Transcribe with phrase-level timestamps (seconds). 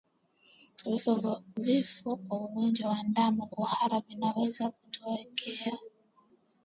[1.63, 5.77] Vifo kwa ugonjwa wa ndama kuhara vinaweza kutokea